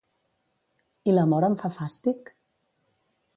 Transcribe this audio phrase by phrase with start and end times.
[1.11, 2.33] I L'amor em fa fàstic?